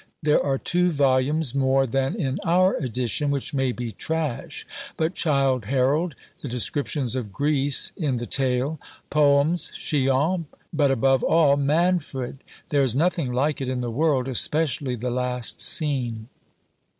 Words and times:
There 0.23 0.43
are 0.43 0.57
two 0.57 0.91
vols. 0.91 1.53
more 1.53 1.85
than 1.85 2.15
in 2.15 2.39
our 2.43 2.75
edition, 2.75 3.29
which 3.29 3.53
may 3.53 3.71
be 3.71 3.91
trash. 3.91 4.65
But 4.97 5.13
Childe 5.13 5.65
Harold, 5.65 6.15
the 6.41 6.47
descriptions 6.47 7.15
of 7.15 7.31
Greece 7.31 7.91
in 7.95 8.15
the 8.15 8.25
Tale: 8.25 8.79
Poems, 9.11 9.69
Chillon, 9.75 10.47
but 10.73 10.89
above 10.89 11.23
all 11.23 11.55
Manfred: 11.55 12.39
there 12.69 12.81
is 12.81 12.95
nothing 12.95 13.31
like 13.31 13.61
it 13.61 13.69
in 13.69 13.81
the 13.81 13.91
world, 13.91 14.27
especially 14.27 14.95
the 14.95 15.11
last 15.11 15.61
scene. 15.61 16.29